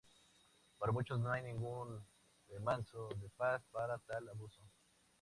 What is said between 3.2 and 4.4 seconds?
paz para tal